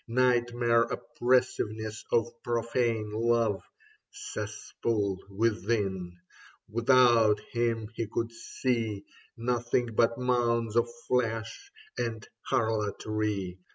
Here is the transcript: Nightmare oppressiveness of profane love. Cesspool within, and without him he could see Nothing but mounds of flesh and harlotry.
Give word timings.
Nightmare 0.07 0.81
oppressiveness 0.85 2.03
of 2.11 2.27
profane 2.41 3.11
love. 3.13 3.61
Cesspool 4.09 5.19
within, 5.29 5.85
and 5.85 6.13
without 6.67 7.39
him 7.51 7.87
he 7.93 8.07
could 8.11 8.31
see 8.31 9.05
Nothing 9.37 9.93
but 9.93 10.17
mounds 10.17 10.75
of 10.75 10.89
flesh 11.07 11.71
and 11.99 12.27
harlotry. 12.49 13.59